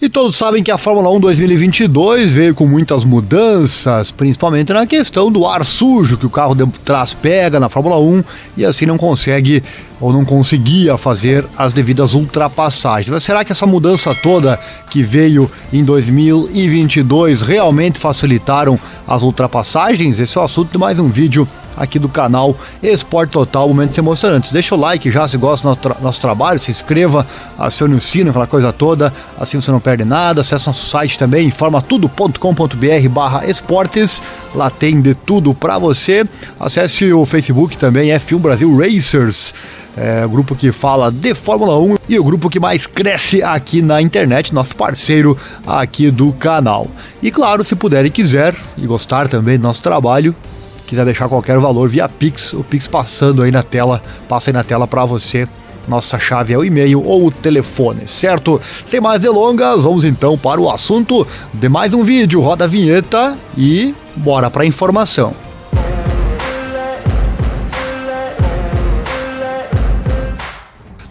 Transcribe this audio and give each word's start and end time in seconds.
E 0.00 0.10
todos 0.10 0.36
sabem 0.36 0.62
que 0.62 0.70
a 0.70 0.76
Fórmula 0.76 1.10
1 1.10 1.20
2022 1.20 2.30
veio 2.30 2.54
com 2.54 2.66
muitas 2.66 3.02
mudanças, 3.02 4.10
principalmente 4.10 4.70
na 4.70 4.86
questão 4.86 5.32
do 5.32 5.46
ar 5.46 5.64
sujo 5.64 6.18
que 6.18 6.26
o 6.26 6.30
carro 6.30 6.54
de 6.54 6.66
trás 6.84 7.14
pega 7.14 7.58
na 7.58 7.70
Fórmula 7.70 7.98
1 7.98 8.22
e 8.58 8.64
assim 8.66 8.84
não 8.84 8.98
consegue 8.98 9.64
ou 9.98 10.12
não 10.12 10.22
conseguia 10.22 10.98
fazer 10.98 11.46
as 11.56 11.72
devidas 11.72 12.12
ultrapassagens. 12.12 13.08
Mas 13.08 13.24
será 13.24 13.42
que 13.42 13.52
essa 13.52 13.66
mudança 13.66 14.14
toda 14.22 14.60
que 14.90 15.02
veio 15.02 15.50
em 15.72 15.82
2022 15.82 17.40
realmente 17.40 17.98
facilitaram 17.98 18.78
as 19.08 19.22
ultrapassagens? 19.22 20.18
Esse 20.18 20.36
é 20.36 20.40
o 20.42 20.44
assunto 20.44 20.72
de 20.72 20.78
mais 20.78 20.98
um 21.00 21.08
vídeo 21.08 21.48
aqui 21.76 21.98
do 21.98 22.08
canal 22.08 22.56
Esporte 22.82 23.30
Total 23.30 23.68
Momentos 23.68 23.96
Emocionantes. 23.98 24.52
Deixa 24.52 24.74
o 24.74 24.78
like 24.78 25.10
já 25.10 25.28
se 25.28 25.36
gosta 25.36 25.62
do 25.62 25.68
nosso, 25.68 25.80
tra 25.80 25.96
nosso 26.00 26.20
trabalho, 26.20 26.58
se 26.58 26.70
inscreva, 26.70 27.26
acione 27.58 27.94
o 27.94 28.00
sino, 28.00 28.30
aquela 28.30 28.46
coisa 28.46 28.72
toda, 28.72 29.12
assim 29.38 29.60
você 29.60 29.70
não 29.70 29.80
perde 29.80 30.04
nada. 30.04 30.40
Acesse 30.40 30.66
nosso 30.66 30.86
site 30.86 31.18
também, 31.18 31.46
informatudo.com.br 31.48 33.08
barra 33.10 33.46
esportes, 33.46 34.22
lá 34.54 34.70
tem 34.70 35.00
de 35.00 35.14
tudo 35.14 35.54
para 35.54 35.78
você. 35.78 36.24
Acesse 36.58 37.12
o 37.12 37.26
Facebook 37.26 37.76
também, 37.76 38.10
F1 38.10 38.38
Brasil 38.38 38.76
Racers. 38.76 39.52
É, 39.96 40.26
o 40.26 40.28
grupo 40.28 40.54
que 40.54 40.70
fala 40.70 41.10
de 41.10 41.34
Fórmula 41.34 41.78
1 41.78 41.96
e 42.06 42.18
o 42.18 42.24
grupo 42.24 42.50
que 42.50 42.60
mais 42.60 42.86
cresce 42.86 43.42
aqui 43.42 43.80
na 43.80 44.02
internet, 44.02 44.52
nosso 44.52 44.76
parceiro 44.76 45.38
aqui 45.66 46.10
do 46.10 46.34
canal. 46.34 46.86
E 47.22 47.30
claro, 47.30 47.64
se 47.64 47.74
puder 47.74 48.04
e 48.04 48.10
quiser 48.10 48.54
e 48.76 48.86
gostar 48.86 49.26
também 49.26 49.56
do 49.56 49.62
nosso 49.62 49.80
trabalho, 49.80 50.34
quiser 50.86 51.04
deixar 51.04 51.28
qualquer 51.28 51.58
valor 51.58 51.88
via 51.88 52.08
Pix, 52.08 52.52
o 52.52 52.62
Pix 52.62 52.86
passando 52.86 53.42
aí 53.42 53.50
na 53.50 53.62
tela, 53.62 54.02
passa 54.28 54.50
aí 54.50 54.54
na 54.54 54.64
tela 54.64 54.86
para 54.86 55.04
você. 55.04 55.48
Nossa 55.88 56.18
chave 56.18 56.52
é 56.52 56.58
o 56.58 56.64
e-mail 56.64 57.00
ou 57.04 57.26
o 57.26 57.30
telefone, 57.30 58.08
certo? 58.08 58.60
Sem 58.86 59.00
mais 59.00 59.22
delongas, 59.22 59.82
vamos 59.82 60.04
então 60.04 60.36
para 60.36 60.60
o 60.60 60.70
assunto 60.70 61.26
de 61.54 61.68
mais 61.68 61.94
um 61.94 62.02
vídeo. 62.02 62.40
Roda 62.40 62.64
a 62.64 62.68
vinheta 62.68 63.38
e 63.56 63.94
bora 64.16 64.50
para 64.50 64.64
a 64.64 64.66
informação. 64.66 65.45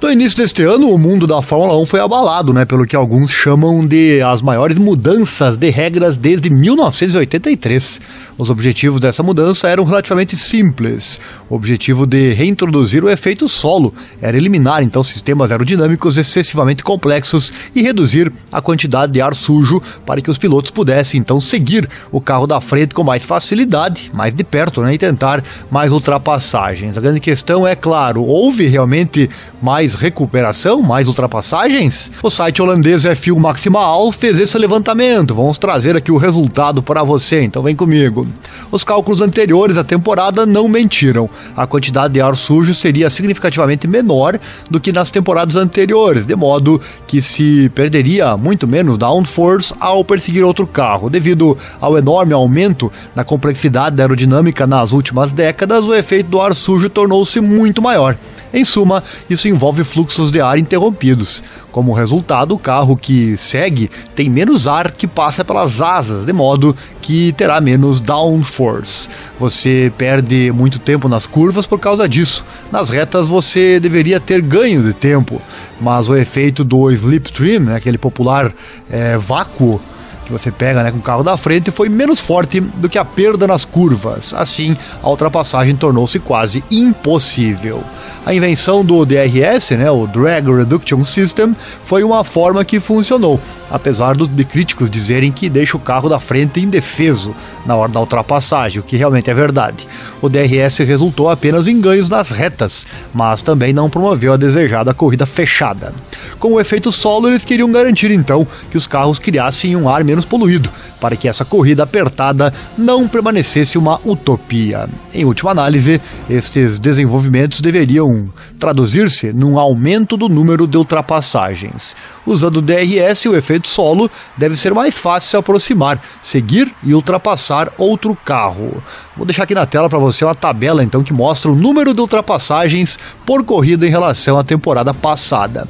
No 0.06 0.11
início 0.11 0.38
deste 0.38 0.61
ano, 0.61 0.92
o 0.92 1.00
mundo 1.00 1.25
da 1.25 1.42
Fórmula 1.42 1.75
1 1.81 1.88
foi 1.88 2.00
abalado, 2.00 2.53
né, 2.53 2.64
pelo 2.64 2.86
que 2.86 2.95
alguns 2.95 3.31
chamam 3.31 3.88
de 3.88 4.22
as 4.22 4.39
maiores 4.39 4.78
mudanças 4.78 5.58
de 5.58 5.72
regras 5.72 6.16
desde 6.16 6.48
1983. 6.48 8.00
Os 8.38 8.52
objetivos 8.52 9.02
dessa 9.02 9.23
mudança 9.23 9.67
eram 9.67 9.83
relativamente 9.83 10.38
simples. 10.38 11.20
O 11.50 11.56
objetivo 11.56 12.06
de 12.06 12.33
reintroduzir 12.33 13.03
o 13.03 13.09
efeito 13.09 13.50
solo 13.50 13.95
era 14.22 14.38
eliminar 14.38 14.83
então 14.83 15.03
sistemas 15.03 15.50
aerodinâmicos 15.50 16.17
excessivamente 16.17 16.83
complexos 16.83 17.52
e 17.73 17.81
reduzir 17.81 18.31
a 18.52 18.61
quantidade 18.61 19.11
de 19.11 19.22
ar 19.22 19.33
sujo 19.33 19.81
para 20.06 20.22
que 20.22 20.30
os 20.30 20.38
pilotos 20.38 20.70
pudessem 20.70 21.20
então 21.20 21.42
seguir 21.42 21.89
o 22.11 22.22
carro 22.22 22.45
da 22.45 22.61
frente 22.61 22.94
com 22.94 23.03
mais 23.03 23.23
facilidade, 23.23 24.11
mais 24.14 24.36
de 24.36 24.44
perto, 24.44 24.81
né, 24.81 24.94
e 24.94 25.00
tentar 25.00 25.44
mais 25.72 25.92
ultrapassagens. 25.92 26.95
A 26.95 27.02
grande 27.02 27.20
questão 27.20 27.66
é, 27.66 27.76
claro, 27.76 28.22
houve 28.22 28.67
realmente 28.67 29.28
mais 29.59 29.94
recuperação, 29.95 30.81
mais 30.81 31.07
ultrapassagens? 31.07 32.11
O 32.21 32.29
site 32.29 32.61
holandês 32.61 33.03
F1 33.03 33.38
Maximal 33.38 34.11
fez 34.11 34.39
esse 34.39 34.57
levantamento. 34.57 35.33
Vamos 35.33 35.57
trazer 35.57 35.95
aqui 35.95 36.11
o 36.11 36.17
resultado 36.17 36.83
para 36.83 37.03
você, 37.03 37.41
então 37.41 37.63
vem 37.63 37.75
comigo. 37.75 38.27
Os 38.71 38.83
cálculos 38.83 39.21
anteriores 39.21 39.77
à 39.77 39.83
temporada 39.83 40.45
não 40.45 40.67
mentiram. 40.67 41.29
A 41.55 41.65
quantidade 41.65 42.13
de 42.13 42.21
ar 42.21 42.35
sujo 42.35 42.73
seria 42.73 43.09
significativamente 43.09 43.87
menor 43.87 44.39
do 44.69 44.79
que 44.79 44.91
nas 44.91 45.09
temporadas 45.09 45.55
anteriores, 45.55 46.27
de 46.27 46.35
modo 46.35 46.81
que 47.07 47.21
se 47.21 47.69
perderia 47.73 48.35
muito 48.35 48.67
menos 48.67 48.97
downforce 48.97 49.73
ao 49.80 50.03
perseguir 50.03 50.43
outro 50.43 50.67
carro. 50.67 51.09
Devido 51.09 51.57
ao 51.80 51.97
enorme 51.97 52.33
aumento 52.33 52.91
na 53.15 53.23
complexidade 53.23 53.95
da 53.95 54.03
aerodinâmica 54.03 54.67
nas 54.67 54.91
últimas 54.91 55.31
décadas, 55.31 55.85
o 55.85 55.93
efeito 55.93 56.30
do 56.30 56.41
ar 56.41 56.53
sujo 56.53 56.89
tornou-se 56.89 57.39
muito 57.39 57.81
maior. 57.81 58.17
Em 58.53 58.64
suma, 58.64 59.03
isso 59.30 59.47
envolve 59.47 59.83
fluxos 59.85 60.31
de 60.31 60.41
ar 60.41 60.57
interrompidos. 60.59 61.41
Como 61.71 61.93
resultado, 61.93 62.55
o 62.55 62.59
carro 62.59 62.97
que 62.97 63.37
segue 63.37 63.89
tem 64.15 64.29
menos 64.29 64.67
ar 64.67 64.91
que 64.91 65.07
passa 65.07 65.45
pelas 65.45 65.81
asas, 65.81 66.25
de 66.25 66.33
modo 66.33 66.75
que 67.01 67.31
terá 67.33 67.61
menos 67.61 68.01
downforce. 68.01 69.09
Você 69.39 69.91
perde 69.97 70.51
muito 70.51 70.79
tempo 70.79 71.07
nas 71.07 71.27
curvas 71.27 71.65
por 71.65 71.79
causa 71.79 72.07
disso. 72.09 72.43
Nas 72.71 72.89
retas 72.89 73.27
você 73.27 73.79
deveria 73.79 74.19
ter 74.19 74.41
ganho 74.41 74.83
de 74.83 74.93
tempo, 74.93 75.41
mas 75.79 76.09
o 76.09 76.15
efeito 76.15 76.63
do 76.63 76.89
slipstream, 76.91 77.61
né, 77.61 77.75
aquele 77.75 77.97
popular 77.97 78.53
é, 78.89 79.17
vácuo, 79.17 79.79
que 80.25 80.31
você 80.31 80.52
pega 80.52 80.83
né, 80.83 80.91
com 80.91 80.97
o 80.97 81.02
carro 81.02 81.23
da 81.23 81.37
frente 81.37 81.71
foi 81.71 81.87
menos 81.87 82.19
forte 82.19 82.59
do 82.59 82.89
que 82.89 82.97
a 82.97 83.05
perda 83.05 83.47
nas 83.47 83.63
curvas. 83.63 84.33
Assim, 84.33 84.75
a 85.02 85.09
ultrapassagem 85.09 85.75
tornou-se 85.75 86.19
quase 86.19 86.63
impossível. 86.69 87.83
A 88.25 88.33
invenção 88.33 88.83
do 88.83 89.05
DRS, 89.05 89.71
né, 89.77 89.89
o 89.91 90.08
Drag 90.08 90.49
Reduction 90.49 91.03
System, 91.03 91.55
foi 91.83 92.03
uma 92.03 92.23
forma 92.23 92.65
que 92.65 92.80
funcionou, 92.80 93.39
apesar 93.69 94.15
de 94.15 94.43
críticos 94.43 94.89
dizerem 94.89 95.31
que 95.31 95.47
deixa 95.47 95.77
o 95.77 95.80
carro 95.80 96.09
da 96.09 96.19
frente 96.19 96.59
indefeso 96.59 97.35
na 97.67 97.75
hora 97.75 97.91
da 97.91 97.99
ultrapassagem, 97.99 98.80
o 98.80 98.83
que 98.83 98.97
realmente 98.97 99.30
é 99.30 99.33
verdade. 99.33 99.87
O 100.23 100.27
DRS 100.27 100.80
resultou 100.80 101.30
apenas 101.30 101.67
em 101.67 101.80
ganhos 101.80 102.09
nas 102.09 102.31
retas, 102.31 102.87
mas 103.14 103.43
também 103.43 103.71
não 103.71 103.91
promoveu 103.91 104.33
a 104.33 104.37
desejada 104.37 104.91
corrida 104.91 105.27
fechada. 105.27 105.93
Com 106.39 106.53
o 106.53 106.59
efeito 106.59 106.91
solo, 106.91 107.27
eles 107.27 107.43
queriam 107.43 107.71
garantir 107.71 108.11
então 108.11 108.47
que 108.69 108.77
os 108.77 108.87
carros 108.87 109.19
criassem 109.19 109.75
um 109.75 109.89
ar 109.89 110.03
menos 110.03 110.25
poluído, 110.25 110.69
para 110.99 111.15
que 111.15 111.27
essa 111.27 111.45
corrida 111.45 111.83
apertada 111.83 112.53
não 112.77 113.08
permanecesse 113.08 113.77
uma 113.77 113.99
utopia. 114.05 114.87
Em 115.14 115.25
última 115.25 115.52
análise, 115.52 116.02
estes 116.30 116.80
desenvolvimentos 116.80 117.61
deveriam 117.61 118.30
traduzir-se 118.59 119.33
num 119.33 119.59
aumento 119.59 120.17
do 120.17 120.30
número 120.30 120.67
de 120.67 120.77
ultrapassagens. 120.77 121.95
Usando 122.25 122.58
o 122.58 122.61
DRS, 122.61 123.25
o 123.25 123.36
efeito 123.36 123.67
solo 123.67 124.09
deve 124.36 124.58
ser 124.58 124.73
mais 124.73 124.97
fácil 124.97 125.30
se 125.30 125.37
aproximar, 125.37 126.02
seguir 126.23 126.73
e 126.83 126.93
ultrapassar 126.93 127.71
outro 127.77 128.18
carro. 128.25 128.83
Vou 129.15 129.25
deixar 129.25 129.44
aqui 129.44 129.53
na 129.53 129.65
tela 129.65 129.89
para 129.89 130.00
você 130.00 130.25
uma 130.25 130.33
tabela 130.33 130.83
então 130.83 131.03
que 131.03 131.13
mostra 131.13 131.51
o 131.51 131.56
número 131.56 131.94
de 131.94 132.01
ultrapassagens 132.01 132.97
por 133.25 133.44
corrida 133.44 133.85
em 133.85 133.91
relação 133.91 134.38
à 134.38 134.44
temporada 134.44 134.94
passada. 134.94 135.68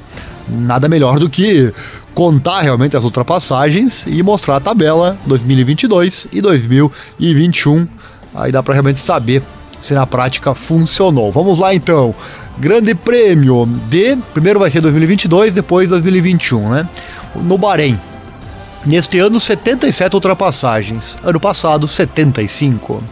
Nada 0.47 0.87
melhor 0.87 1.19
do 1.19 1.29
que 1.29 1.73
contar 2.13 2.61
realmente 2.61 2.95
as 2.95 3.03
ultrapassagens 3.03 4.05
e 4.07 4.23
mostrar 4.23 4.55
a 4.55 4.59
tabela 4.61 5.17
2022 5.25 6.27
e 6.31 6.41
2021. 6.41 7.87
Aí 8.33 8.51
dá 8.51 8.63
para 8.63 8.73
realmente 8.73 8.99
saber 8.99 9.43
se 9.81 9.93
na 9.93 10.07
prática 10.07 10.55
funcionou. 10.55 11.31
Vamos 11.31 11.59
lá 11.59 11.75
então. 11.75 12.15
Grande 12.57 12.95
Prêmio 12.95 13.65
de 13.65 14.15
primeiro 14.33 14.59
vai 14.59 14.71
ser 14.71 14.79
2022, 14.79 15.51
depois 15.53 15.89
2021, 15.89 16.69
né? 16.69 16.89
No 17.35 17.57
Bahrein. 17.57 17.99
Neste 18.85 19.19
ano 19.19 19.39
77 19.39 20.15
ultrapassagens, 20.15 21.17
ano 21.21 21.39
passado 21.39 21.85
75. 21.85 23.03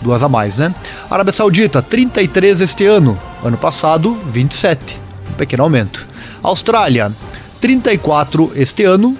Duas 0.00 0.22
a 0.22 0.28
mais, 0.28 0.56
né? 0.56 0.74
Arábia 1.10 1.32
Saudita 1.34 1.82
33 1.82 2.62
este 2.62 2.86
ano, 2.86 3.18
ano 3.44 3.58
passado 3.58 4.16
27. 4.32 4.98
Um 5.30 5.34
pequeno 5.34 5.64
aumento. 5.64 6.06
Austrália 6.42 7.12
34 7.60 8.52
este 8.54 8.84
ano, 8.84 9.16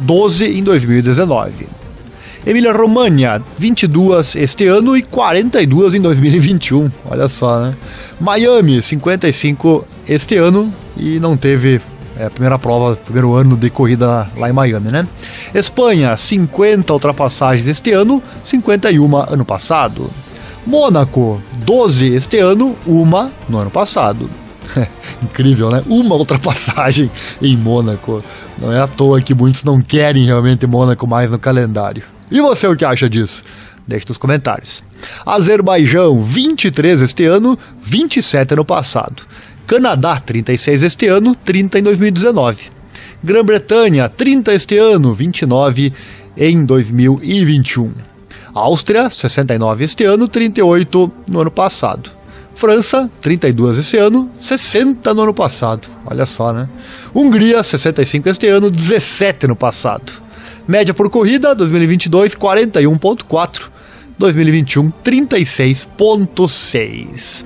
12 0.00 0.58
em 0.58 0.64
2019. 0.64 1.73
Emília-Romagna, 2.46 3.42
22 3.58 4.36
este 4.36 4.66
ano 4.66 4.94
e 4.94 5.02
42 5.02 5.94
em 5.94 6.00
2021. 6.00 6.90
Olha 7.10 7.26
só, 7.26 7.58
né? 7.58 7.74
Miami, 8.20 8.82
55 8.82 9.86
este 10.06 10.36
ano 10.36 10.70
e 10.94 11.18
não 11.18 11.38
teve 11.38 11.80
é, 12.18 12.26
a 12.26 12.30
primeira 12.30 12.58
prova, 12.58 12.96
primeiro 12.96 13.34
ano 13.34 13.56
de 13.56 13.70
corrida 13.70 14.28
lá 14.36 14.50
em 14.50 14.52
Miami, 14.52 14.90
né? 14.90 15.08
Espanha, 15.54 16.14
50 16.14 16.92
ultrapassagens 16.92 17.66
este 17.66 17.92
ano, 17.92 18.22
51 18.42 19.16
ano 19.16 19.44
passado. 19.44 20.10
Mônaco, 20.66 21.40
12 21.64 22.14
este 22.14 22.38
ano, 22.38 22.76
uma 22.86 23.32
no 23.48 23.58
ano 23.58 23.70
passado. 23.70 24.28
Incrível, 25.22 25.70
né? 25.70 25.82
Uma 25.86 26.14
ultrapassagem 26.14 27.10
em 27.40 27.56
Mônaco. 27.56 28.22
Não 28.58 28.70
é 28.70 28.80
à 28.80 28.86
toa 28.86 29.22
que 29.22 29.34
muitos 29.34 29.64
não 29.64 29.80
querem 29.80 30.26
realmente 30.26 30.66
Mônaco 30.66 31.06
mais 31.06 31.30
no 31.30 31.38
calendário. 31.38 32.13
E 32.30 32.40
você 32.40 32.66
o 32.66 32.76
que 32.76 32.84
acha 32.84 33.08
disso? 33.08 33.42
Deixe 33.86 34.06
nos 34.08 34.18
comentários. 34.18 34.82
Azerbaijão, 35.26 36.22
23 36.22 37.02
este 37.02 37.24
ano, 37.24 37.58
27 37.82 38.54
ano 38.54 38.64
passado. 38.64 39.22
Canadá, 39.66 40.20
36 40.20 40.82
este 40.82 41.06
ano, 41.06 41.34
30 41.34 41.78
em 41.78 41.82
2019. 41.82 42.70
Grã-Bretanha, 43.22 44.08
30 44.08 44.52
este 44.52 44.76
ano, 44.76 45.14
29 45.14 45.92
em 46.36 46.64
2021. 46.64 47.92
Áustria, 48.54 49.10
69 49.10 49.84
este 49.84 50.04
ano, 50.04 50.28
38 50.28 51.12
no 51.28 51.40
ano 51.40 51.50
passado. 51.50 52.10
França, 52.54 53.10
32 53.20 53.78
esse 53.78 53.96
ano, 53.96 54.30
60 54.38 55.12
no 55.12 55.22
ano 55.22 55.34
passado. 55.34 55.88
Olha 56.06 56.24
só, 56.24 56.52
né? 56.52 56.68
Hungria, 57.14 57.62
65 57.62 58.28
este 58.28 58.46
ano, 58.46 58.70
17 58.70 59.48
no 59.48 59.56
passado. 59.56 60.23
Média 60.66 60.94
por 60.94 61.10
corrida, 61.10 61.54
2022, 61.54 62.34
41.4. 62.34 63.74
2021, 64.16 64.90
36.6. 65.04 67.44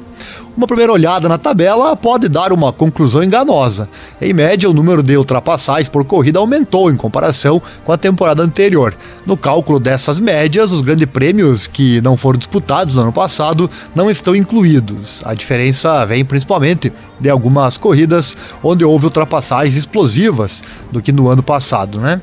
Uma 0.56 0.66
primeira 0.66 0.92
olhada 0.92 1.28
na 1.28 1.38
tabela 1.38 1.96
pode 1.96 2.28
dar 2.28 2.52
uma 2.52 2.72
conclusão 2.72 3.22
enganosa. 3.22 3.88
Em 4.20 4.32
média, 4.32 4.68
o 4.68 4.74
número 4.74 5.02
de 5.02 5.16
ultrapassagens 5.16 5.88
por 5.88 6.04
corrida 6.04 6.38
aumentou 6.38 6.90
em 6.90 6.96
comparação 6.96 7.62
com 7.84 7.92
a 7.92 7.96
temporada 7.96 8.42
anterior. 8.42 8.94
No 9.24 9.36
cálculo 9.36 9.80
dessas 9.80 10.18
médias, 10.18 10.70
os 10.70 10.82
grandes 10.82 11.06
prêmios 11.06 11.66
que 11.66 12.00
não 12.00 12.16
foram 12.16 12.38
disputados 12.38 12.96
no 12.96 13.02
ano 13.02 13.12
passado 13.12 13.70
não 13.94 14.10
estão 14.10 14.34
incluídos. 14.34 15.22
A 15.24 15.34
diferença 15.34 16.04
vem 16.04 16.24
principalmente 16.24 16.92
de 17.20 17.30
algumas 17.30 17.76
corridas 17.76 18.36
onde 18.62 18.84
houve 18.84 19.06
ultrapassagens 19.06 19.76
explosivas 19.76 20.62
do 20.90 21.00
que 21.00 21.12
no 21.12 21.28
ano 21.28 21.42
passado, 21.42 22.00
né? 22.00 22.20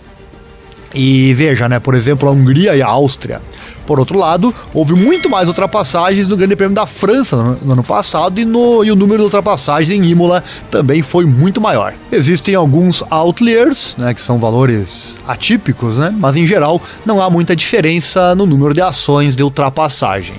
E 0.95 1.33
veja, 1.33 1.67
né, 1.67 1.77
por 1.77 1.93
exemplo, 1.93 2.29
a 2.29 2.31
Hungria 2.31 2.75
e 2.75 2.81
a 2.81 2.87
Áustria. 2.87 3.41
Por 3.85 3.99
outro 3.99 4.17
lado, 4.17 4.55
houve 4.73 4.93
muito 4.93 5.29
mais 5.29 5.47
ultrapassagens 5.47 6.27
no 6.27 6.37
Grande 6.37 6.55
Prêmio 6.55 6.73
da 6.73 6.87
França 6.87 7.35
no, 7.35 7.57
no 7.61 7.73
ano 7.73 7.83
passado 7.83 8.39
e, 8.39 8.45
no, 8.45 8.83
e 8.83 8.91
o 8.91 8.95
número 8.95 9.19
de 9.19 9.25
ultrapassagens 9.25 9.91
em 9.91 10.03
Imola 10.05 10.43
também 10.71 11.01
foi 11.01 11.25
muito 11.25 11.59
maior. 11.59 11.93
Existem 12.11 12.55
alguns 12.55 13.03
outliers, 13.09 13.95
né, 13.97 14.13
que 14.13 14.21
são 14.21 14.39
valores 14.39 15.17
atípicos, 15.27 15.97
né, 15.97 16.15
mas 16.17 16.35
em 16.35 16.47
geral 16.47 16.81
não 17.05 17.21
há 17.21 17.29
muita 17.29 17.55
diferença 17.55 18.33
no 18.33 18.45
número 18.45 18.73
de 18.73 18.81
ações 18.81 19.35
de 19.35 19.43
ultrapassagem. 19.43 20.35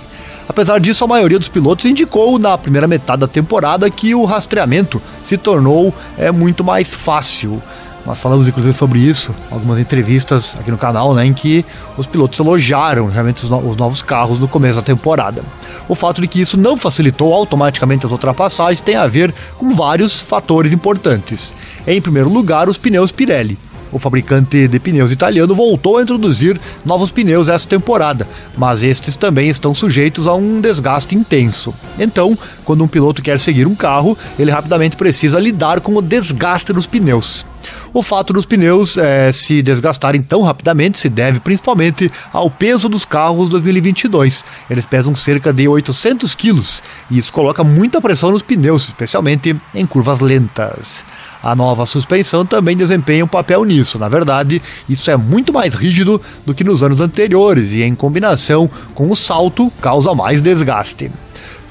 Apesar 0.48 0.78
disso, 0.78 1.04
a 1.04 1.08
maioria 1.08 1.38
dos 1.38 1.48
pilotos 1.48 1.84
indicou 1.84 2.38
na 2.38 2.56
primeira 2.56 2.86
metade 2.86 3.20
da 3.20 3.28
temporada 3.28 3.90
que 3.90 4.14
o 4.14 4.24
rastreamento 4.24 5.02
se 5.22 5.36
tornou 5.36 5.92
é, 6.16 6.30
muito 6.30 6.64
mais 6.64 6.88
fácil. 6.88 7.60
Nós 8.06 8.20
falamos 8.20 8.46
inclusive 8.46 8.76
sobre 8.76 9.00
isso, 9.00 9.34
algumas 9.50 9.80
entrevistas 9.80 10.56
aqui 10.60 10.70
no 10.70 10.78
canal, 10.78 11.12
né, 11.12 11.26
em 11.26 11.34
que 11.34 11.64
os 11.98 12.06
pilotos 12.06 12.38
elogiaram 12.38 13.08
realmente 13.08 13.42
os, 13.42 13.50
no 13.50 13.58
os, 13.68 13.76
novos 13.76 14.00
carros 14.00 14.38
no 14.38 14.46
começo 14.46 14.76
da 14.76 14.82
temporada. 14.82 15.42
O 15.88 15.94
fato 15.96 16.20
de 16.20 16.28
que 16.28 16.40
isso 16.40 16.56
não 16.56 16.76
facilitou 16.76 17.34
automaticamente 17.34 18.06
as 18.06 18.12
ultrapassagens 18.12 18.80
tem 18.80 18.94
a 18.94 19.08
ver 19.08 19.34
com 19.58 19.74
vários 19.74 20.20
fatores 20.20 20.72
importantes. 20.72 21.52
Em 21.84 22.00
primeiro 22.00 22.28
lugar, 22.28 22.68
os 22.68 22.78
pneus 22.78 23.10
Pirelli. 23.10 23.58
O 23.90 23.98
fabricante 23.98 24.68
de 24.68 24.78
pneus 24.78 25.10
italiano 25.10 25.54
voltou 25.54 25.98
a 25.98 26.02
introduzir 26.02 26.60
novos 26.84 27.10
pneus 27.10 27.48
esta 27.48 27.68
temporada, 27.68 28.26
mas 28.56 28.82
estes 28.82 29.16
também 29.16 29.48
estão 29.48 29.74
sujeitos 29.74 30.26
a 30.28 30.34
um 30.34 30.60
desgaste 30.60 31.14
intenso. 31.16 31.74
Então, 31.98 32.38
quando 32.64 32.84
um 32.84 32.88
piloto 32.88 33.22
quer 33.22 33.40
seguir 33.40 33.66
um 33.66 33.74
carro, 33.74 34.16
ele 34.38 34.50
rapidamente 34.50 34.96
precisa 34.96 35.40
lidar 35.40 35.80
com 35.80 35.96
o 35.96 36.02
desgaste 36.02 36.72
dos 36.72 36.86
pneus. 36.86 37.44
O 37.92 38.02
fato 38.02 38.32
dos 38.32 38.44
pneus 38.44 38.96
é, 38.96 39.32
se 39.32 39.62
desgastarem 39.62 40.22
tão 40.22 40.42
rapidamente 40.42 40.98
se 40.98 41.08
deve 41.08 41.40
principalmente 41.40 42.10
ao 42.32 42.50
peso 42.50 42.88
dos 42.88 43.04
carros 43.04 43.48
2022. 43.48 44.44
Eles 44.68 44.84
pesam 44.84 45.14
cerca 45.14 45.52
de 45.52 45.68
800 45.68 46.34
quilos 46.34 46.82
e 47.10 47.18
isso 47.18 47.32
coloca 47.32 47.64
muita 47.64 48.00
pressão 48.00 48.30
nos 48.30 48.42
pneus, 48.42 48.84
especialmente 48.84 49.56
em 49.74 49.86
curvas 49.86 50.20
lentas. 50.20 51.04
A 51.42 51.54
nova 51.54 51.86
suspensão 51.86 52.44
também 52.44 52.76
desempenha 52.76 53.24
um 53.24 53.28
papel 53.28 53.64
nisso. 53.64 53.98
Na 53.98 54.08
verdade, 54.08 54.60
isso 54.88 55.10
é 55.10 55.16
muito 55.16 55.52
mais 55.52 55.74
rígido 55.74 56.20
do 56.44 56.54
que 56.54 56.64
nos 56.64 56.82
anos 56.82 57.00
anteriores 57.00 57.72
e, 57.72 57.82
em 57.82 57.94
combinação 57.94 58.68
com 58.94 59.10
o 59.10 59.16
salto, 59.16 59.70
causa 59.80 60.14
mais 60.14 60.40
desgaste. 60.40 61.10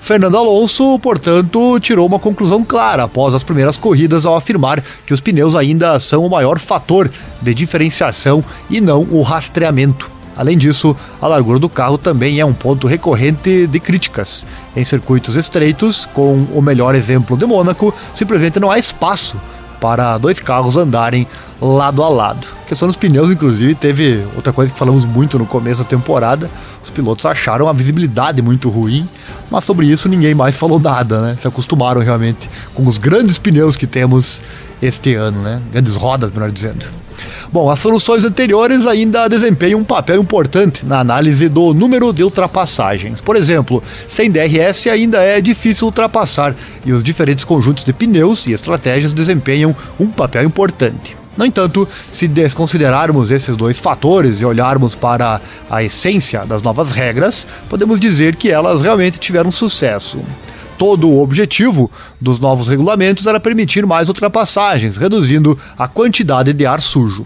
Fernando 0.06 0.38
Alonso, 0.38 1.00
portanto, 1.00 1.80
tirou 1.80 2.06
uma 2.06 2.20
conclusão 2.20 2.64
clara 2.64 3.06
após 3.06 3.34
as 3.34 3.42
primeiras 3.42 3.76
corridas 3.76 4.24
ao 4.24 4.36
afirmar 4.36 4.84
que 5.04 5.12
os 5.12 5.20
pneus 5.20 5.56
ainda 5.56 6.00
são 6.00 6.24
o 6.24 6.30
maior 6.30 6.60
fator 6.60 7.10
de 7.42 7.56
diferenciação 7.56 8.46
e 8.70 8.80
não 8.80 9.02
o 9.10 9.24
rastreamento. 9.24 10.08
Além 10.38 10.60
disso, 10.60 10.96
a 11.20 11.28
largura 11.28 11.58
do 11.58 11.68
carro 11.68 11.98
também 11.98 12.40
é 12.40 12.46
um 12.46 12.54
ponto 12.54 12.86
recorrente 12.86 13.66
de 13.66 13.80
críticas. 13.80 14.46
Em 14.76 14.84
circuitos 14.84 15.38
estreitos, 15.38 16.06
com 16.06 16.36
o 16.54 16.62
melhor 16.62 16.94
exemplo 16.94 17.36
de 17.36 17.48
Mônaco, 17.48 17.92
simplesmente 18.14 18.60
não 18.60 18.70
há 18.70 18.78
espaço 18.78 19.36
para 19.86 20.18
dois 20.18 20.40
carros 20.40 20.76
andarem 20.76 21.28
lado 21.62 22.02
a 22.02 22.10
lado. 22.10 22.48
A 22.64 22.68
questão 22.68 22.88
dos 22.88 22.98
pneus, 22.98 23.30
inclusive, 23.30 23.76
teve 23.76 24.26
outra 24.36 24.52
coisa 24.52 24.74
que 24.74 24.80
falamos 24.80 25.06
muito 25.06 25.38
no 25.38 25.46
começo 25.46 25.84
da 25.84 25.88
temporada. 25.88 26.50
Os 26.82 26.90
pilotos 26.90 27.24
acharam 27.24 27.70
a 27.70 27.74
visibilidade 27.74 28.42
muito 28.42 28.68
ruim, 28.68 29.08
mas 29.52 29.64
sobre 29.64 29.86
isso 29.86 30.10
ninguém 30.10 30.34
mais 30.34 30.56
falou 30.56 30.80
nada, 30.80 31.22
né? 31.22 31.38
Se 31.40 31.48
acostumaram 31.48 32.02
realmente 32.02 32.50
com 32.74 32.88
os 32.88 32.98
grandes 32.98 33.38
pneus 33.38 33.76
que 33.76 33.86
temos 33.86 34.42
este 34.82 35.14
ano, 35.14 35.44
né? 35.44 35.62
Grandes 35.72 35.96
rodas, 35.96 36.32
melhor 36.32 36.50
dizendo. 36.50 36.88
Bom, 37.52 37.70
as 37.70 37.80
soluções 37.80 38.24
anteriores 38.24 38.86
ainda 38.88 39.28
desempenham 39.28 39.80
um 39.80 39.84
papel 39.84 40.22
importante 40.22 40.86
na 40.86 41.00
análise 41.00 41.48
do 41.50 41.74
número 41.74 42.12
de 42.12 42.24
ultrapassagens. 42.24 43.22
Por 43.22 43.36
exemplo, 43.36 43.84
sem 44.08 44.30
DRS 44.30 44.88
ainda 44.88 45.20
é 45.20 45.40
difícil 45.42 45.88
ultrapassar 45.88 46.56
e 46.86 46.92
os 46.92 47.04
diferentes 47.04 47.44
conjuntos 47.44 47.84
de 47.84 47.94
pneus 47.94 48.48
e 48.48 48.54
estratégias 48.54 49.14
desempenham 49.14 49.76
um 50.00 50.08
papel 50.08 50.44
importante. 50.44 51.16
No 51.38 51.46
entanto, 51.46 51.88
se 52.12 52.28
desconsiderarmos 52.28 53.30
esses 53.30 53.56
dois 53.56 53.78
fatores 53.78 54.40
e 54.40 54.46
olharmos 54.46 54.96
para 54.96 55.42
a 55.70 55.84
essência 55.84 56.46
das 56.46 56.62
novas 56.62 56.92
regras, 56.92 57.46
podemos 57.70 58.00
dizer 58.00 58.36
que 58.36 58.50
elas 58.50 58.82
realmente 58.82 59.20
tiveram 59.20 59.52
sucesso. 59.52 60.20
Todo 60.78 61.10
o 61.10 61.22
objetivo 61.22 61.90
dos 62.20 62.40
novos 62.40 62.68
regulamentos 62.68 63.26
era 63.26 63.40
permitir 63.40 63.86
mais 63.86 64.10
ultrapassagens, 64.10 64.98
reduzindo 64.98 65.58
a 65.78 65.88
quantidade 65.88 66.52
de 66.52 66.66
ar 66.66 66.82
sujo. 66.82 67.26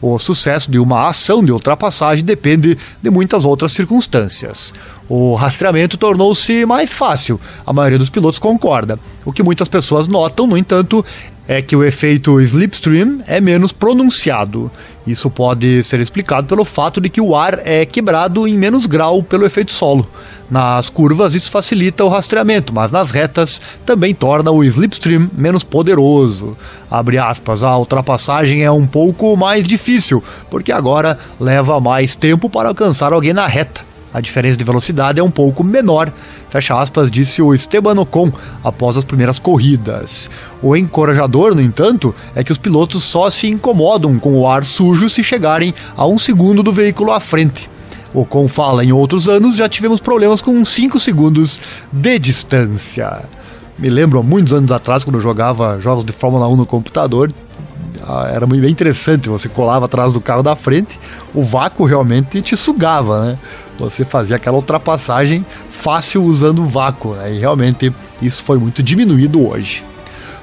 O 0.00 0.16
sucesso 0.18 0.70
de 0.70 0.78
uma 0.78 1.08
ação 1.08 1.44
de 1.44 1.50
ultrapassagem 1.50 2.24
depende 2.24 2.78
de 3.02 3.10
muitas 3.10 3.44
outras 3.44 3.72
circunstâncias. 3.72 4.72
O 5.08 5.34
rastreamento 5.34 5.96
tornou-se 5.96 6.64
mais 6.66 6.92
fácil, 6.92 7.40
a 7.66 7.72
maioria 7.72 7.98
dos 7.98 8.10
pilotos 8.10 8.38
concorda. 8.38 8.98
O 9.24 9.32
que 9.32 9.42
muitas 9.42 9.66
pessoas 9.66 10.06
notam, 10.06 10.46
no 10.46 10.56
entanto, 10.56 11.04
é 11.48 11.62
que 11.62 11.74
o 11.74 11.82
efeito 11.82 12.38
slipstream 12.42 13.20
é 13.26 13.40
menos 13.40 13.72
pronunciado. 13.72 14.70
Isso 15.06 15.30
pode 15.30 15.82
ser 15.82 15.98
explicado 15.98 16.46
pelo 16.46 16.62
fato 16.62 17.00
de 17.00 17.08
que 17.08 17.22
o 17.22 17.34
ar 17.34 17.58
é 17.64 17.86
quebrado 17.86 18.46
em 18.46 18.56
menos 18.56 18.84
grau 18.84 19.22
pelo 19.22 19.46
efeito 19.46 19.72
solo. 19.72 20.06
Nas 20.50 20.90
curvas, 20.90 21.34
isso 21.34 21.50
facilita 21.50 22.04
o 22.04 22.08
rastreamento, 22.08 22.74
mas 22.74 22.90
nas 22.90 23.10
retas 23.10 23.62
também 23.86 24.14
torna 24.14 24.50
o 24.50 24.62
slipstream 24.62 25.30
menos 25.32 25.64
poderoso. 25.64 26.54
Abre 26.90 27.16
aspas, 27.16 27.62
a 27.62 27.78
ultrapassagem 27.78 28.62
é 28.62 28.70
um 28.70 28.86
pouco 28.86 29.34
mais 29.34 29.66
difícil, 29.66 30.22
porque 30.50 30.70
agora 30.70 31.18
leva 31.40 31.80
mais 31.80 32.14
tempo 32.14 32.50
para 32.50 32.68
alcançar 32.68 33.14
alguém 33.14 33.32
na 33.32 33.46
reta. 33.46 33.88
A 34.12 34.20
diferença 34.20 34.56
de 34.56 34.64
velocidade 34.64 35.20
é 35.20 35.22
um 35.22 35.30
pouco 35.30 35.62
menor, 35.62 36.10
fecha 36.48 36.80
aspas, 36.80 37.10
disse 37.10 37.42
o 37.42 37.54
Esteban 37.54 38.00
Ocon 38.00 38.32
após 38.64 38.96
as 38.96 39.04
primeiras 39.04 39.38
corridas. 39.38 40.30
O 40.62 40.74
encorajador, 40.74 41.54
no 41.54 41.60
entanto, 41.60 42.14
é 42.34 42.42
que 42.42 42.52
os 42.52 42.58
pilotos 42.58 43.04
só 43.04 43.28
se 43.28 43.48
incomodam 43.48 44.18
com 44.18 44.34
o 44.34 44.48
ar 44.48 44.64
sujo 44.64 45.10
se 45.10 45.22
chegarem 45.22 45.74
a 45.94 46.06
um 46.06 46.18
segundo 46.18 46.62
do 46.62 46.72
veículo 46.72 47.12
à 47.12 47.20
frente. 47.20 47.68
Ocon 48.14 48.48
fala, 48.48 48.82
em 48.82 48.92
outros 48.92 49.28
anos 49.28 49.56
já 49.56 49.68
tivemos 49.68 50.00
problemas 50.00 50.40
com 50.40 50.64
5 50.64 50.98
segundos 50.98 51.60
de 51.92 52.18
distância. 52.18 53.24
Me 53.78 53.88
lembro, 53.88 54.18
há 54.18 54.22
muitos 54.22 54.52
anos 54.52 54.72
atrás, 54.72 55.04
quando 55.04 55.16
eu 55.16 55.20
jogava 55.20 55.78
jogos 55.78 56.04
de 56.04 56.12
Fórmula 56.12 56.48
1 56.48 56.56
no 56.56 56.66
computador, 56.66 57.30
era 58.32 58.46
bem 58.46 58.70
interessante. 58.70 59.28
Você 59.28 59.48
colava 59.48 59.84
atrás 59.84 60.12
do 60.12 60.20
carro 60.20 60.42
da 60.42 60.56
frente, 60.56 60.98
o 61.34 61.42
vácuo 61.42 61.84
realmente 61.84 62.40
te 62.40 62.56
sugava, 62.56 63.26
né? 63.26 63.34
Você 63.78 64.04
fazia 64.04 64.36
aquela 64.36 64.56
ultrapassagem 64.56 65.44
fácil 65.70 66.24
usando 66.24 66.62
o 66.62 66.66
vácuo, 66.66 67.14
né? 67.14 67.32
E 67.32 67.38
realmente 67.38 67.92
isso 68.20 68.42
foi 68.42 68.58
muito 68.58 68.82
diminuído 68.82 69.46
hoje. 69.46 69.84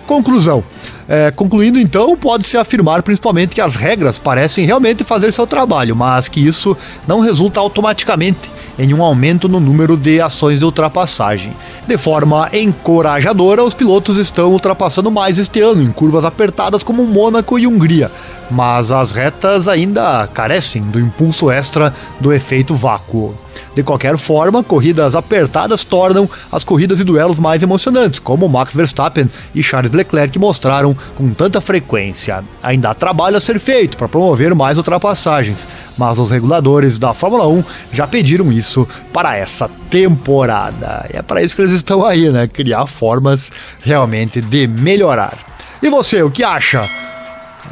Conclusão. 0.07 0.63
É, 1.07 1.31
concluindo 1.31 1.79
então, 1.79 2.15
pode-se 2.15 2.57
afirmar 2.57 3.03
principalmente 3.03 3.53
que 3.53 3.61
as 3.61 3.75
regras 3.75 4.17
parecem 4.17 4.65
realmente 4.65 5.03
fazer 5.03 5.31
seu 5.31 5.45
trabalho, 5.45 5.95
mas 5.95 6.27
que 6.27 6.39
isso 6.39 6.75
não 7.07 7.19
resulta 7.19 7.59
automaticamente 7.59 8.49
em 8.77 8.93
um 8.93 9.03
aumento 9.03 9.47
no 9.47 9.59
número 9.59 9.95
de 9.95 10.19
ações 10.21 10.59
de 10.59 10.65
ultrapassagem. 10.65 11.53
De 11.87 11.97
forma 11.97 12.49
encorajadora, 12.53 13.63
os 13.63 13.73
pilotos 13.73 14.17
estão 14.17 14.51
ultrapassando 14.51 15.09
mais 15.09 15.39
este 15.39 15.61
ano 15.61 15.81
em 15.81 15.91
curvas 15.91 16.25
apertadas 16.25 16.83
como 16.83 17.05
Mônaco 17.05 17.57
e 17.57 17.67
Hungria. 17.67 18.11
Mas 18.49 18.91
as 18.91 19.11
retas 19.11 19.67
ainda 19.67 20.27
carecem 20.33 20.81
do 20.83 20.99
impulso 20.99 21.49
extra 21.49 21.93
do 22.19 22.33
efeito 22.33 22.75
vácuo. 22.75 23.35
De 23.75 23.83
qualquer 23.83 24.17
forma, 24.17 24.63
corridas 24.63 25.15
apertadas 25.15 25.83
tornam 25.83 26.29
as 26.51 26.63
corridas 26.63 26.99
e 26.99 27.03
duelos 27.03 27.37
mais 27.37 27.61
emocionantes, 27.61 28.19
como 28.19 28.47
Max 28.47 28.73
Verstappen 28.73 29.29
e 29.53 29.61
Charles 29.61 29.91
Leclerc 29.91 30.37
mostraram 30.39 30.95
com 31.15 31.33
tanta 31.33 31.59
frequência. 31.59 32.43
Ainda 32.63 32.91
há 32.91 32.93
trabalho 32.93 33.35
a 33.35 33.41
ser 33.41 33.59
feito 33.59 33.97
para 33.97 34.07
promover 34.07 34.55
mais 34.55 34.77
ultrapassagens, 34.77 35.67
mas 35.97 36.17
os 36.17 36.31
reguladores 36.31 36.97
da 36.97 37.13
Fórmula 37.13 37.47
1 37.47 37.63
já 37.91 38.07
pediram 38.07 38.51
isso 38.51 38.87
para 39.11 39.35
essa 39.35 39.69
temporada. 39.89 41.09
E 41.13 41.17
é 41.17 41.21
para 41.21 41.41
isso 41.41 41.55
que 41.55 41.61
eles 41.61 41.73
estão 41.73 42.05
aí, 42.05 42.29
né? 42.31 42.47
Criar 42.47 42.87
formas 42.87 43.51
realmente 43.83 44.39
de 44.39 44.67
melhorar. 44.67 45.37
E 45.81 45.89
você, 45.89 46.23
o 46.23 46.31
que 46.31 46.43
acha? 46.43 47.04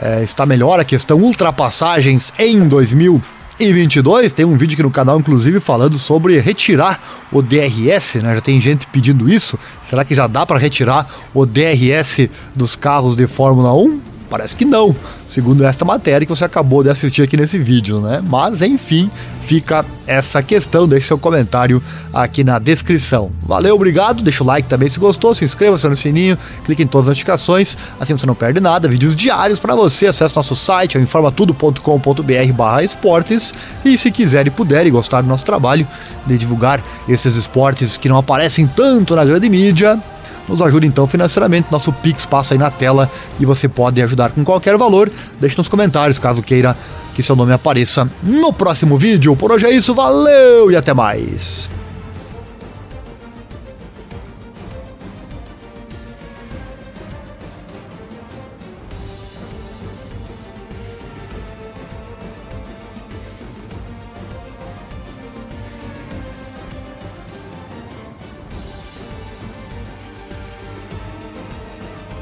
É, 0.02 0.24
está 0.24 0.46
melhor 0.46 0.80
a 0.80 0.84
questão 0.84 1.20
ultrapassagens 1.20 2.34
em 2.38 2.68
2000? 2.68 3.22
E 3.60 3.72
22 3.72 4.34
tem 4.34 4.46
um 4.46 4.58
vídeo 4.58 4.74
aqui 4.74 4.84
no 4.84 4.90
canal, 4.90 5.20
inclusive, 5.20 5.60
falando 5.60 6.00
sobre 6.00 6.40
retirar 6.40 7.00
o 7.32 7.40
DRS, 7.42 8.16
né? 8.16 8.34
Já 8.34 8.42
tem 8.42 8.60
gente 8.60 8.88
pedindo 8.88 9.30
isso. 9.30 9.60
Será 9.88 10.04
que 10.04 10.16
já 10.16 10.26
dá 10.26 10.44
para 10.44 10.58
retirar 10.58 11.08
o 11.34 11.46
DRS 11.46 12.30
dos 12.56 12.76
carros 12.76 13.16
de 13.16 13.28
Fórmula 13.28 13.72
1? 13.74 14.13
Parece 14.34 14.56
que 14.56 14.66
não, 14.66 14.96
segundo 15.28 15.64
esta 15.64 15.86
matéria 15.86 16.26
que 16.26 16.36
você 16.36 16.44
acabou 16.44 16.82
de 16.82 16.90
assistir 16.90 17.22
aqui 17.22 17.38
nesse 17.38 17.60
vídeo, 17.60 18.02
né? 18.02 18.20
Mas 18.28 18.64
enfim, 18.64 19.08
fica 19.46 19.86
essa 20.08 20.42
questão, 20.42 20.88
deixe 20.88 21.06
seu 21.06 21.20
comentário 21.20 21.84
aqui 22.12 22.44
na 22.44 22.58
descrição. 22.58 23.32
Valeu, 23.44 23.76
obrigado, 23.76 24.24
deixa 24.24 24.44
o 24.44 24.48
like 24.48 24.68
também 24.68 24.90
se 24.90 24.98
gostou, 24.98 25.36
se 25.36 25.46
inscreva, 25.46 25.76
acione 25.76 25.92
no 25.92 25.98
sininho, 25.98 26.36
clique 26.66 26.82
em 26.82 26.88
todas 26.88 27.10
as 27.10 27.10
notificações, 27.10 27.78
assim 28.00 28.18
você 28.18 28.26
não 28.26 28.34
perde 28.34 28.60
nada, 28.60 28.88
vídeos 28.88 29.16
diários 29.16 29.60
para 29.60 29.76
você, 29.76 30.08
acesse 30.08 30.36
nosso 30.36 30.56
site, 30.56 30.98
é 30.98 31.02
informatudo.com.br 31.02 32.54
barra 32.56 32.84
esportes, 32.84 33.54
e 33.86 33.96
se 34.00 34.10
quiser 34.10 34.48
e 34.48 34.50
puder 34.50 34.88
e 34.88 34.90
gostar 34.90 35.22
do 35.22 35.28
nosso 35.28 35.46
trabalho 35.46 35.88
de 36.26 36.40
divulgar 36.40 36.82
esses 37.08 37.36
esportes 37.36 37.98
que 37.98 38.10
não 38.10 38.18
aparecem 38.18 38.66
tanto 38.66 39.16
na 39.16 39.24
grande 39.24 39.48
mídia, 39.48 40.02
nos 40.48 40.62
ajude 40.62 40.88
então 40.88 41.08
financeiramente. 41.08 41.68
Nosso 41.72 41.92
Pix 41.92 42.26
passa 42.26 42.54
aí 42.54 42.58
na 42.58 42.72
tela 42.72 43.10
e 43.40 43.46
você 43.46 43.68
pode 43.68 44.02
ajudar 44.02 44.32
com 44.32 44.44
qualquer 44.44 44.78
valor. 44.78 45.12
Deixe 45.40 45.58
nos 45.58 45.68
comentários 45.68 46.20
caso 46.20 46.42
queira 46.42 46.76
que 47.16 47.24
seu 47.24 47.36
nome 47.36 47.54
apareça 47.54 48.10
no 48.22 48.52
próximo 48.52 48.98
vídeo. 48.98 49.36
Por 49.36 49.52
hoje 49.52 49.66
é 49.66 49.72
isso, 49.72 49.94
valeu 49.94 50.72
e 50.72 50.76
até 50.76 50.94
mais. 50.94 51.70